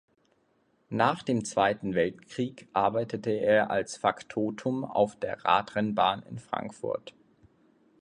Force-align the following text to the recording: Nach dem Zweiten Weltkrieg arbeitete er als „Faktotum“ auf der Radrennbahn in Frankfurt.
Nach 0.89 1.21
dem 1.21 1.45
Zweiten 1.45 1.93
Weltkrieg 1.93 2.67
arbeitete 2.73 3.29
er 3.39 3.69
als 3.69 3.97
„Faktotum“ 3.97 4.83
auf 4.83 5.15
der 5.19 5.45
Radrennbahn 5.45 6.23
in 6.23 6.39
Frankfurt. 6.39 7.13